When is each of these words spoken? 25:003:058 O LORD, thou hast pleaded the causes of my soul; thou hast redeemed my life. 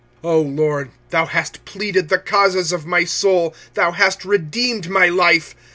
25:003:058 0.23 0.33
O 0.35 0.41
LORD, 0.41 0.91
thou 1.11 1.25
hast 1.27 1.63
pleaded 1.63 2.09
the 2.09 2.17
causes 2.17 2.71
of 2.71 2.87
my 2.87 3.05
soul; 3.05 3.53
thou 3.75 3.91
hast 3.91 4.25
redeemed 4.25 4.89
my 4.89 5.07
life. 5.07 5.53